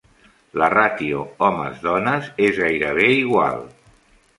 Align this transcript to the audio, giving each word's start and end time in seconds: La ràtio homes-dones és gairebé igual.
La 0.61 0.69
ràtio 0.75 1.21
homes-dones 1.49 2.33
és 2.49 2.61
gairebé 2.67 3.15
igual. 3.23 3.67